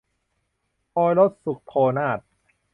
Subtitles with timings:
[0.91, 2.19] โอรสสุทโธนาค